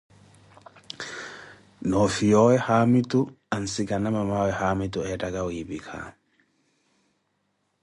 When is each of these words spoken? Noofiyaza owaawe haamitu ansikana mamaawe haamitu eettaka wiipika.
Noofiyaza 1.87 2.39
owaawe 2.41 2.55
haamitu 2.67 3.19
ansikana 3.55 4.07
mamaawe 4.15 4.51
haamitu 4.59 4.99
eettaka 5.09 5.39
wiipika. 5.47 5.97